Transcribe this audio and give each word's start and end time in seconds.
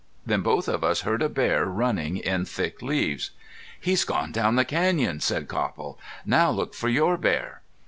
Then 0.25 0.41
both 0.41 0.67
of 0.67 0.83
us 0.83 1.01
heard 1.01 1.21
a 1.21 1.29
bear 1.29 1.67
running 1.67 2.17
in 2.17 2.43
thick 2.45 2.81
leaves. 2.81 3.29
"He's 3.79 4.03
gone 4.03 4.31
down 4.31 4.55
the 4.55 4.65
canyon," 4.65 5.19
said 5.19 5.47
Copple. 5.47 5.99
"Now 6.25 6.49
look 6.49 6.73
for 6.73 6.89
your 6.89 7.17
bear." 7.17 7.61